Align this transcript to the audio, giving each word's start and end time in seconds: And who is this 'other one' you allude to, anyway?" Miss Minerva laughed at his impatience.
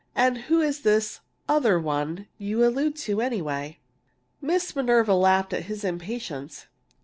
And 0.15 0.39
who 0.49 0.61
is 0.61 0.79
this 0.81 1.19
'other 1.47 1.79
one' 1.79 2.25
you 2.39 2.65
allude 2.65 2.95
to, 3.05 3.21
anyway?" 3.21 3.77
Miss 4.41 4.75
Minerva 4.75 5.13
laughed 5.13 5.53
at 5.53 5.65
his 5.65 5.83
impatience. 5.83 6.65